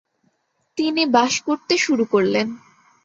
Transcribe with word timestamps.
তিনি 0.77 1.03
বাস 1.05 1.33
করতে 1.41 1.73
শুরু 1.77 2.03
করলেন। 2.05 2.47